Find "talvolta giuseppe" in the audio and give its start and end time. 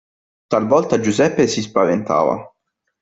0.47-1.45